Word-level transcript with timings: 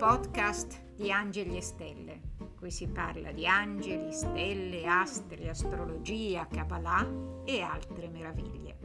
podcast 0.00 0.94
di 0.96 1.12
Angeli 1.12 1.58
e 1.58 1.60
Stelle. 1.60 2.20
Qui 2.56 2.70
si 2.70 2.88
parla 2.88 3.32
di 3.32 3.46
angeli, 3.46 4.14
stelle, 4.14 4.86
astri, 4.86 5.46
astrologia, 5.46 6.46
Kabbalah 6.46 7.06
e 7.44 7.60
altre 7.60 8.08
meraviglie. 8.08 8.78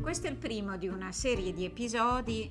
Questo 0.00 0.26
è 0.26 0.30
il 0.30 0.38
primo 0.38 0.78
di 0.78 0.88
una 0.88 1.12
serie 1.12 1.52
di 1.52 1.66
episodi 1.66 2.50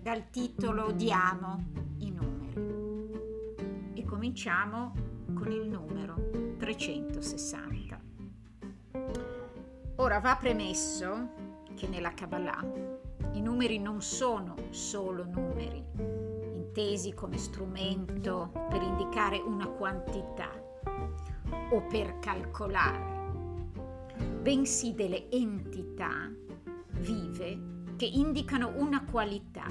dal 0.00 0.30
titolo 0.30 0.90
Diamo 0.90 1.64
i 1.98 2.10
numeri. 2.10 4.00
E 4.00 4.04
cominciamo 4.04 4.92
con 5.32 5.52
il 5.52 5.68
numero 5.68 6.56
360. 6.58 8.00
Ora 9.94 10.18
va 10.18 10.34
premesso 10.34 11.30
che 11.76 11.86
nella 11.86 12.12
Kabbalah 12.14 13.11
i 13.32 13.40
numeri 13.40 13.78
non 13.78 14.02
sono 14.02 14.54
solo 14.70 15.24
numeri, 15.24 15.82
intesi 16.54 17.12
come 17.12 17.38
strumento 17.38 18.50
per 18.68 18.82
indicare 18.82 19.38
una 19.38 19.68
quantità 19.68 20.50
o 21.70 21.86
per 21.86 22.18
calcolare, 22.18 23.20
bensì 24.40 24.94
delle 24.94 25.30
entità 25.30 26.30
vive 26.98 27.70
che 27.96 28.06
indicano 28.06 28.72
una 28.76 29.04
qualità 29.04 29.66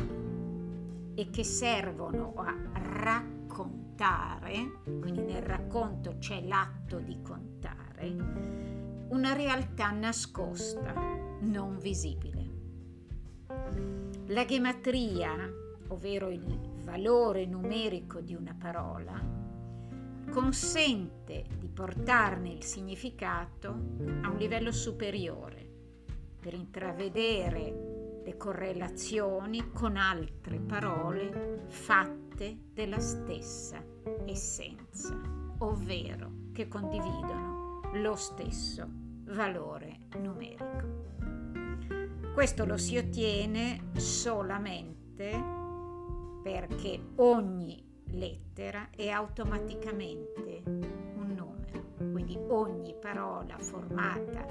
e 1.13 1.29
che 1.29 1.43
servono 1.43 2.33
a 2.35 2.55
raccontare, 2.73 4.79
quindi 4.85 5.21
nel 5.21 5.41
racconto 5.41 6.15
c'è 6.17 6.41
l'atto 6.41 6.99
di 6.99 7.21
contare, 7.21 8.15
una 9.09 9.33
realtà 9.33 9.91
nascosta, 9.91 10.93
non 11.41 11.77
visibile. 11.79 12.40
La 14.27 14.45
gematria, 14.45 15.33
ovvero 15.89 16.29
il 16.29 16.43
valore 16.83 17.45
numerico 17.45 18.21
di 18.21 18.33
una 18.33 18.55
parola, 18.57 19.19
consente 20.31 21.45
di 21.57 21.67
portarne 21.67 22.51
il 22.51 22.63
significato 22.63 23.67
a 24.21 24.29
un 24.29 24.37
livello 24.37 24.71
superiore 24.71 25.67
per 26.39 26.53
intravedere 26.53 28.21
le 28.23 28.37
correlazioni 28.37 29.71
con 29.71 29.97
altre 29.97 30.59
parole 30.59 31.65
fatte 31.67 32.57
della 32.73 32.99
stessa 32.99 33.83
essenza, 34.25 35.19
ovvero 35.59 36.31
che 36.53 36.67
condividono 36.67 37.81
lo 37.93 38.15
stesso 38.15 38.87
valore 39.25 40.07
numerico. 40.17 41.20
Questo 42.33 42.65
lo 42.65 42.77
si 42.77 42.97
ottiene 42.97 43.91
solamente 43.97 45.59
perché 46.41 46.99
ogni 47.17 47.85
lettera 48.05 48.89
è 48.95 49.09
automaticamente 49.09 50.63
un 50.65 51.33
numero, 51.35 52.11
quindi 52.11 52.37
ogni 52.47 52.95
parola 52.99 53.57
formata 53.59 54.45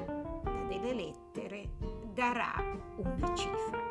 da 0.45 0.67
delle 0.69 0.95
lettere 0.95 1.71
darà 2.15 2.55
una 2.97 3.35
cifra. 3.35 3.83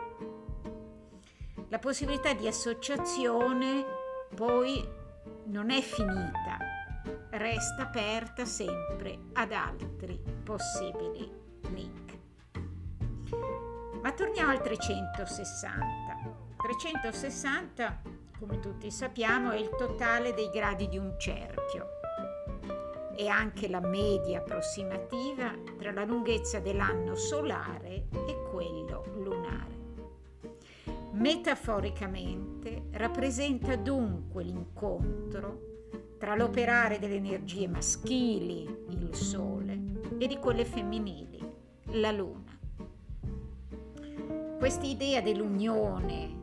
La 1.67 1.79
possibilità 1.79 2.33
di 2.33 2.47
associazione 2.47 3.85
poi 4.33 4.87
non 5.45 5.71
è 5.71 5.81
finita, 5.81 6.57
resta 7.31 7.83
aperta 7.83 8.45
sempre 8.45 9.17
ad 9.33 9.51
altri 9.51 10.19
possibili 10.43 11.29
link. 11.73 11.98
Ma 14.01 14.11
torniamo 14.13 14.51
al 14.51 14.61
360. 14.61 15.87
360, 16.55 18.01
come 18.39 18.59
tutti 18.59 18.89
sappiamo, 18.91 19.51
è 19.51 19.57
il 19.57 19.69
totale 19.77 20.33
dei 20.33 20.49
gradi 20.49 20.87
di 20.87 20.97
un 20.97 21.15
cerchio 21.17 21.97
e 23.15 23.27
anche 23.27 23.67
la 23.67 23.81
media 23.81 24.39
approssimativa 24.39 25.53
tra 25.77 25.91
la 25.91 26.05
lunghezza 26.05 26.59
dell'anno 26.59 27.15
solare 27.15 28.05
e 28.25 28.43
quello 28.49 29.03
lunare. 29.17 29.77
Metaforicamente 31.11 32.83
rappresenta 32.91 33.75
dunque 33.75 34.43
l'incontro 34.43 35.67
tra 36.17 36.35
l'operare 36.35 36.99
delle 36.99 37.15
energie 37.15 37.67
maschili, 37.67 38.63
il 38.89 39.13
Sole, 39.13 39.77
e 40.17 40.27
di 40.27 40.37
quelle 40.37 40.63
femminili, 40.63 41.39
la 41.91 42.11
Luna. 42.11 42.48
Questa 44.59 44.85
idea 44.85 45.21
dell'unione 45.21 46.35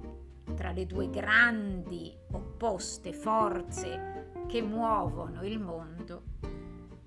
tra 0.55 0.73
le 0.73 0.87
due 0.87 1.11
grandi 1.11 2.17
opposte 2.33 3.13
forze 3.13 4.33
che 4.49 4.63
muovono 4.63 5.45
il 5.45 5.61
mondo 5.61 6.23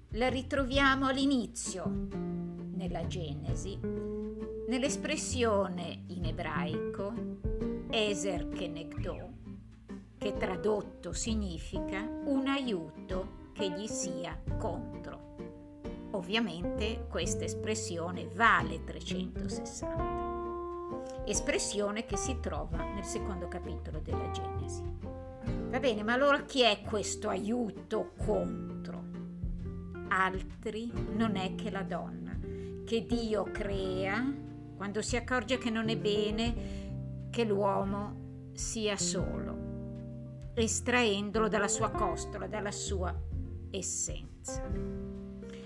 la 0.10 0.30
ritroviamo 0.30 1.08
all'inizio 1.08 2.08
nella 2.76 3.08
Genesi, 3.08 3.80
nell'espressione 4.68 6.04
in 6.10 6.26
ebraico 6.26 7.12
Eser 7.90 8.48
Kenegdo, 8.50 9.30
che 10.16 10.38
tradotto 10.38 11.12
significa 11.12 12.08
un 12.26 12.46
aiuto 12.46 13.50
che 13.54 13.72
gli 13.72 13.88
sia 13.88 14.40
contro. 14.60 15.36
Ovviamente 16.12 17.08
questa 17.10 17.46
espressione 17.46 18.28
vale 18.28 18.84
360 18.84 20.29
espressione 21.26 22.06
che 22.06 22.18
si 22.18 22.40
trova 22.40 22.84
nel 22.94 23.04
secondo 23.04 23.48
capitolo 23.48 24.00
della 24.00 24.32
Genesi. 24.32 24.84
Va 25.70 25.80
bene, 25.80 26.04
ma 26.04 26.14
allora 26.14 26.42
chi 26.44 26.62
è 26.62 26.82
questo 26.82 27.30
aiuto 27.30 28.14
contro? 28.18 29.04
Altri 30.10 30.92
non 31.16 31.36
è 31.36 31.56
che 31.56 31.70
la 31.70 31.84
donna, 31.84 32.38
che 32.86 33.06
Dio 33.06 33.44
crea 33.44 34.48
quando 34.76 35.02
si 35.02 35.16
accorge 35.16 35.58
che 35.58 35.70
non 35.70 35.90
è 35.90 35.98
bene 35.98 37.28
che 37.30 37.44
l'uomo 37.44 38.50
sia 38.54 38.98
solo, 38.98 40.52
estraendolo 40.54 41.48
dalla 41.48 41.68
sua 41.68 41.92
costola, 41.92 42.48
dalla 42.48 42.72
sua 42.72 43.14
essenza. 43.70 44.64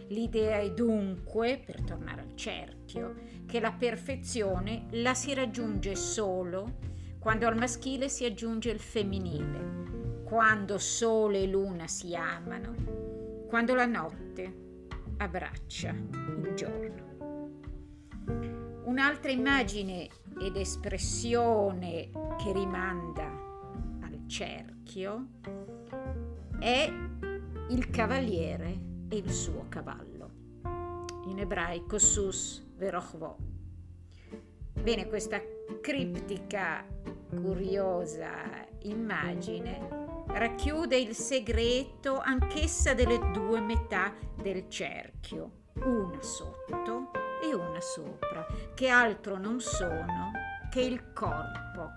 L'idea 0.07 0.59
è 0.59 0.71
dunque, 0.71 1.61
per 1.65 1.81
tornare 1.83 2.21
al 2.21 2.35
cerchio, 2.35 2.82
che 3.45 3.59
la 3.59 3.71
perfezione 3.71 4.87
la 4.91 5.13
si 5.13 5.33
raggiunge 5.33 5.95
solo 5.95 6.91
quando 7.19 7.47
al 7.47 7.57
maschile 7.57 8.09
si 8.09 8.25
aggiunge 8.25 8.69
il 8.69 8.79
femminile, 8.79 10.23
quando 10.25 10.77
sole 10.77 11.43
e 11.43 11.47
luna 11.47 11.87
si 11.87 12.15
amano, 12.15 13.45
quando 13.47 13.75
la 13.75 13.85
notte 13.85 14.53
abbraccia 15.17 15.89
il 15.89 16.53
giorno. 16.53 17.11
Un'altra 18.83 19.31
immagine 19.31 20.09
ed 20.41 20.57
espressione 20.57 22.09
che 22.37 22.51
rimanda 22.51 23.25
al 24.01 24.23
cerchio 24.27 25.27
è 26.59 26.91
il 27.69 27.89
cavaliere 27.89 28.79
e 29.07 29.15
il 29.15 29.31
suo 29.31 29.65
cavallo. 29.69 30.29
In 31.27 31.39
ebraico 31.39 31.97
sus 31.97 32.62
verochvo. 32.75 33.37
Bene, 34.81 35.07
questa 35.07 35.41
criptica, 35.81 36.85
curiosa 37.29 38.31
immagine 38.81 40.01
racchiude 40.27 40.97
il 40.97 41.15
segreto 41.15 42.19
anch'essa 42.19 42.93
delle 42.93 43.19
due 43.31 43.61
metà 43.61 44.13
del 44.35 44.67
cerchio, 44.69 45.51
una 45.83 46.21
sotto 46.21 47.11
e 47.41 47.53
una 47.53 47.81
sopra, 47.81 48.45
che 48.73 48.87
altro 48.87 49.37
non 49.37 49.59
sono 49.59 50.31
che 50.69 50.81
il 50.81 51.13
corpo 51.13 51.89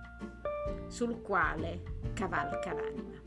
sul 0.88 1.22
quale 1.22 1.82
cavalca 2.12 2.72
l'anima 2.72 3.24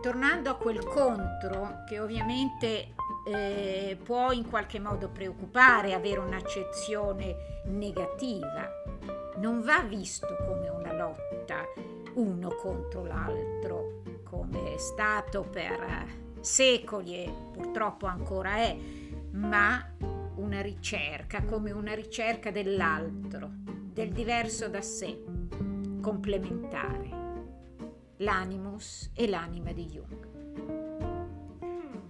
tornando 0.00 0.50
a 0.50 0.56
quel 0.56 0.84
contro 0.84 1.84
che 1.86 1.98
ovviamente 1.98 2.94
eh, 3.28 3.98
può 4.02 4.32
in 4.32 4.48
qualche 4.48 4.80
modo 4.80 5.08
preoccupare, 5.08 5.94
avere 5.94 6.20
un'accezione 6.20 7.62
negativa, 7.64 8.68
non 9.36 9.60
va 9.60 9.82
visto 9.82 10.26
come 10.46 10.68
una 10.68 10.92
lotta 10.94 11.64
uno 12.14 12.54
contro 12.56 13.04
l'altro, 13.04 14.02
come 14.24 14.74
è 14.74 14.78
stato 14.78 15.42
per 15.42 16.26
secoli 16.40 17.14
e 17.14 17.32
purtroppo 17.52 18.06
ancora 18.06 18.56
è, 18.56 18.76
ma 19.32 19.84
una 20.36 20.60
ricerca, 20.60 21.42
come 21.44 21.70
una 21.70 21.94
ricerca 21.94 22.50
dell'altro, 22.50 23.50
del 23.52 24.10
diverso 24.10 24.68
da 24.68 24.80
sé, 24.80 25.22
complementare 26.00 27.26
l'animus 28.18 29.10
e 29.14 29.28
l'anima 29.28 29.72
di 29.72 29.86
Jung. 29.86 30.27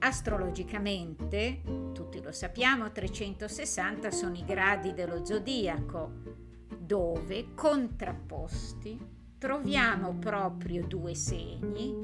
Astrologicamente, 0.08 1.60
tutti 1.92 2.22
lo 2.22 2.32
sappiamo, 2.32 2.90
360 2.90 4.10
sono 4.10 4.36
i 4.36 4.44
gradi 4.46 4.94
dello 4.94 5.22
zodiaco, 5.22 6.10
dove 6.78 7.52
contrapposti 7.54 8.98
troviamo 9.36 10.14
proprio 10.14 10.86
due 10.86 11.14
segni 11.14 11.94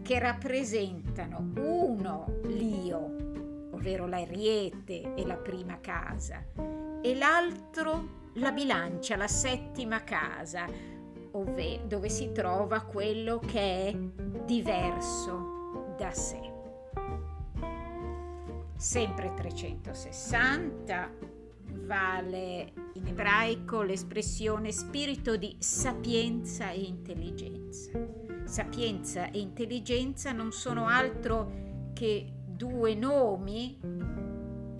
che 0.00 0.18
rappresentano 0.18 1.52
uno 1.56 2.40
l'io, 2.44 3.68
ovvero 3.72 4.06
l'ariete 4.06 5.14
e 5.14 5.26
la 5.26 5.36
prima 5.36 5.80
casa, 5.80 6.42
e 7.02 7.14
l'altro 7.14 8.30
la 8.36 8.52
bilancia, 8.52 9.16
la 9.16 9.28
settima 9.28 10.02
casa, 10.02 10.64
ovvero 11.32 11.84
dove 11.84 12.08
si 12.08 12.32
trova 12.32 12.80
quello 12.84 13.38
che 13.38 13.88
è 13.88 13.96
diverso 14.46 15.94
da 15.98 16.10
sé. 16.10 16.51
Sempre 18.82 19.32
360 19.34 21.10
vale 21.84 22.72
in 22.94 23.06
ebraico 23.06 23.82
l'espressione 23.82 24.72
spirito 24.72 25.36
di 25.36 25.54
sapienza 25.60 26.70
e 26.70 26.80
intelligenza. 26.80 27.92
Sapienza 28.42 29.30
e 29.30 29.38
intelligenza 29.38 30.32
non 30.32 30.50
sono 30.50 30.88
altro 30.88 31.92
che 31.92 32.32
due 32.44 32.96
nomi 32.96 33.78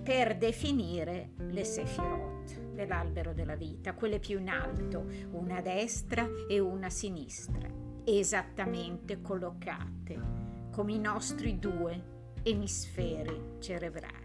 per 0.03 0.35
definire 0.37 1.31
le 1.37 1.63
sefirot 1.63 2.73
dell'albero 2.73 3.33
della 3.33 3.55
vita, 3.55 3.93
quelle 3.93 4.19
più 4.19 4.37
in 4.37 4.49
alto, 4.49 5.05
una 5.31 5.59
a 5.59 5.61
destra 5.61 6.27
e 6.49 6.59
una 6.59 6.87
a 6.87 6.89
sinistra, 6.89 7.69
esattamente 8.03 9.21
collocate 9.21 10.41
come 10.71 10.91
i 10.91 10.99
nostri 10.99 11.57
due 11.57 12.12
emisferi 12.43 13.55
cerebrali. 13.59 14.21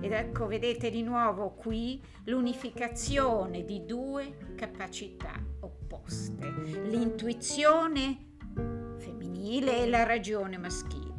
Ed 0.00 0.12
ecco, 0.12 0.46
vedete 0.46 0.90
di 0.90 1.02
nuovo 1.02 1.50
qui 1.50 2.02
l'unificazione 2.24 3.64
di 3.64 3.84
due 3.84 4.54
capacità 4.56 5.32
opposte, 5.60 6.48
l'intuizione 6.84 8.30
femminile 8.98 9.82
e 9.82 9.88
la 9.88 10.04
ragione 10.04 10.58
maschile. 10.58 11.10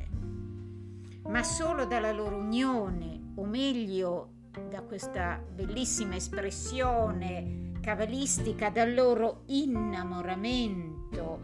Ma 1.26 1.44
solo 1.44 1.86
dalla 1.86 2.12
loro 2.12 2.36
unione, 2.38 3.32
o 3.36 3.46
meglio 3.46 4.32
da 4.70 4.82
questa 4.82 5.42
bellissima 5.50 6.16
espressione 6.16 7.72
cabalistica, 7.82 8.70
dal 8.70 8.94
loro 8.94 9.44
innamoramento, 9.48 11.42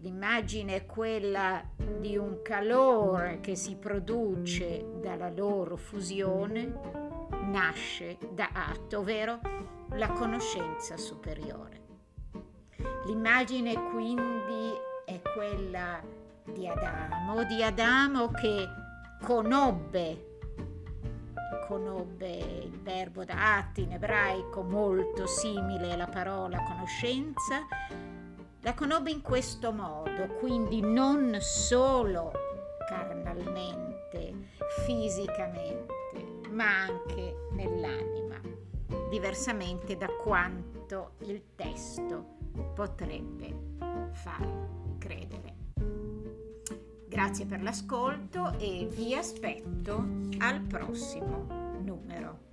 L'immagine 0.00 0.74
è 0.76 0.86
quella 0.86 1.62
di 1.98 2.16
un 2.16 2.42
calore 2.42 3.40
che 3.40 3.56
si 3.56 3.76
produce 3.76 4.84
dalla 5.00 5.30
loro 5.30 5.76
fusione, 5.76 6.70
nasce 7.44 8.18
da 8.30 8.50
atto, 8.52 8.98
ovvero 8.98 9.40
la 9.92 10.08
conoscenza 10.10 10.96
superiore. 10.96 11.80
L'immagine 13.06 13.90
quindi 13.90 14.72
è 15.04 15.20
quella 15.22 16.00
di 16.44 16.68
Adamo, 16.68 17.44
di 17.44 17.62
Adamo 17.62 18.30
che 18.30 18.68
conobbe, 19.22 20.38
conobbe 21.66 22.28
il 22.28 22.78
verbo 22.80 23.24
da 23.24 23.56
atti 23.56 23.82
in 23.82 23.92
ebraico 23.92 24.62
molto 24.62 25.26
simile 25.26 25.92
alla 25.92 26.06
parola 26.06 26.62
conoscenza, 26.62 27.66
la 28.66 28.74
conobbe 28.74 29.12
in 29.12 29.22
questo 29.22 29.70
modo, 29.70 30.26
quindi 30.40 30.80
non 30.80 31.36
solo 31.38 32.32
carnalmente, 32.88 34.48
fisicamente, 34.84 35.94
ma 36.50 36.82
anche 36.82 37.46
nell'anima, 37.52 38.40
diversamente 39.08 39.96
da 39.96 40.08
quanto 40.08 41.12
il 41.18 41.54
testo 41.54 42.38
potrebbe 42.74 43.54
far 44.10 44.98
credere. 44.98 45.54
Grazie 47.06 47.46
per 47.46 47.62
l'ascolto 47.62 48.58
e 48.58 48.88
vi 48.90 49.14
aspetto 49.14 50.04
al 50.38 50.60
prossimo 50.62 51.46
numero. 51.84 52.45